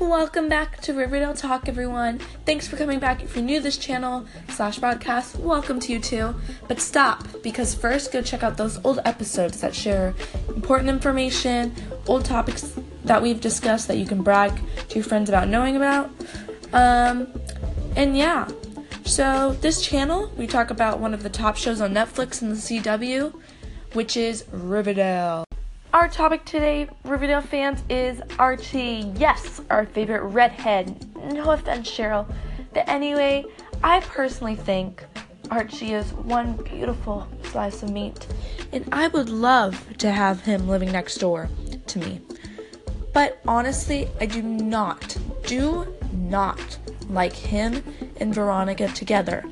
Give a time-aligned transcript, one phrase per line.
[0.00, 2.20] Welcome back to Riverdale Talk, everyone.
[2.46, 3.20] Thanks for coming back.
[3.24, 6.36] If you're new to this channel slash broadcast, welcome to you too.
[6.68, 10.14] But stop, because first go check out those old episodes that share
[10.54, 11.74] important information,
[12.06, 14.52] old topics that we've discussed that you can brag
[14.88, 16.10] to your friends about knowing about.
[16.72, 17.26] Um,
[17.96, 18.48] and yeah,
[19.04, 22.56] so this channel we talk about one of the top shows on Netflix and the
[22.56, 23.34] CW,
[23.94, 25.47] which is Riverdale.
[25.94, 29.10] Our topic today, Riverdale fans, is Archie.
[29.16, 30.94] Yes, our favorite redhead.
[31.32, 32.30] No offense, Cheryl.
[32.74, 33.46] But anyway,
[33.82, 35.02] I personally think
[35.50, 38.26] Archie is one beautiful slice of meat,
[38.70, 41.48] and I would love to have him living next door
[41.86, 42.20] to me.
[43.14, 45.16] But honestly, I do not,
[45.46, 46.76] do not
[47.08, 47.82] like him
[48.18, 49.42] and Veronica together.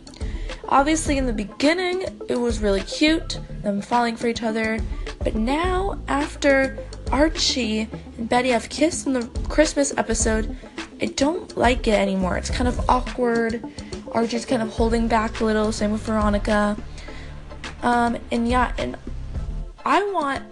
[0.69, 4.79] Obviously, in the beginning, it was really cute, them falling for each other
[5.27, 6.79] but now, after
[7.11, 10.57] Archie and Betty have kissed in the Christmas episode,
[11.03, 12.37] I don't like it anymore.
[12.37, 13.61] It's kind of awkward.
[14.13, 16.77] Archie's kind of holding back a little, same with Veronica.
[17.83, 18.97] Um, and yeah, and
[19.85, 20.45] I want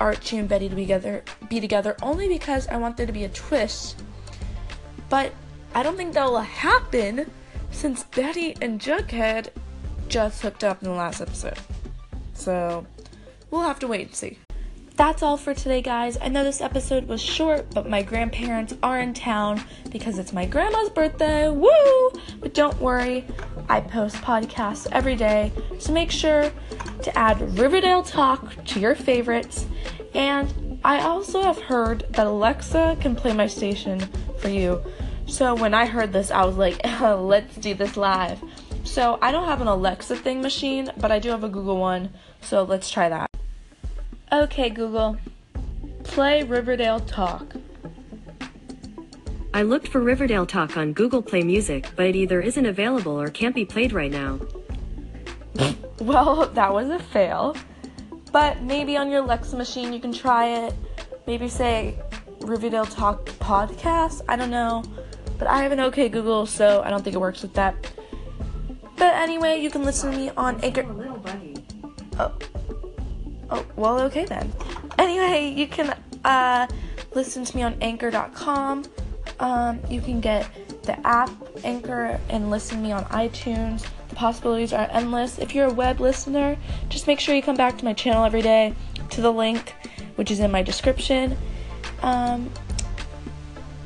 [0.00, 3.24] Archie and Betty to be together, be together only because I want there to be
[3.24, 4.02] a twist.
[5.10, 5.34] But
[5.74, 7.30] I don't think that will happen
[7.70, 9.48] since Betty and Jughead
[10.08, 11.58] just hooked up in the last episode.
[12.32, 12.86] So
[13.52, 14.38] We'll have to wait and see.
[14.96, 16.16] That's all for today, guys.
[16.18, 20.46] I know this episode was short, but my grandparents are in town because it's my
[20.46, 21.50] grandma's birthday.
[21.50, 22.12] Woo!
[22.40, 23.26] But don't worry,
[23.68, 26.50] I post podcasts every day, so make sure
[27.02, 29.66] to add Riverdale Talk to your favorites.
[30.14, 34.00] And I also have heard that Alexa can play my station
[34.38, 34.82] for you.
[35.26, 38.42] So when I heard this, I was like, let's do this live.
[38.84, 42.10] So I don't have an Alexa thing machine, but I do have a Google one.
[42.40, 43.30] So let's try that.
[44.32, 45.18] Okay, Google,
[46.04, 47.54] play Riverdale Talk.
[49.54, 53.28] I looked for Riverdale Talk on Google Play Music, but it either isn't available or
[53.28, 54.40] can't be played right now.
[56.00, 57.54] well, that was a fail.
[58.32, 60.74] But maybe on your Alexa machine you can try it.
[61.26, 61.98] Maybe say
[62.40, 64.22] Riverdale Talk podcast.
[64.28, 64.82] I don't know.
[65.38, 67.74] But I have an OK Google, so I don't think it works with that.
[69.02, 70.86] But anyway, you can listen to me on Anchor.
[72.20, 72.32] Oh.
[73.50, 74.52] Oh, well, okay then.
[74.96, 76.68] Anyway, you can uh,
[77.12, 78.84] listen to me on anchor.com.
[79.40, 80.48] Um, you can get
[80.84, 81.30] the app
[81.64, 83.84] Anchor and listen to me on iTunes.
[84.08, 85.36] The possibilities are endless.
[85.40, 86.56] If you're a web listener,
[86.88, 88.72] just make sure you come back to my channel every day
[89.10, 89.74] to the link,
[90.14, 91.36] which is in my description.
[92.02, 92.48] Um,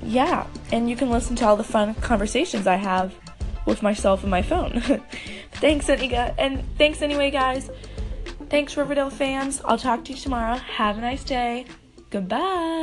[0.03, 3.15] yeah, and you can listen to all the fun conversations I have
[3.67, 4.81] with myself and my phone.
[5.53, 7.71] thanks, Anika, and thanks anyway, guys.
[8.49, 9.61] Thanks, Riverdale fans.
[9.65, 10.57] I'll talk to you tomorrow.
[10.57, 11.67] Have a nice day.
[12.11, 12.77] Goodbye.